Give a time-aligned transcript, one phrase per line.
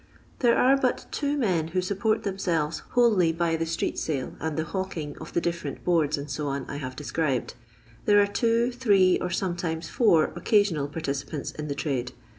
[0.39, 4.63] There are but two men who support themselves wholly by the street sale and the
[4.63, 7.53] hawking of the diflbrent boards, &c., I have described.
[8.05, 12.13] There are two, three, or sometimes four occasional par ticipants in the trade.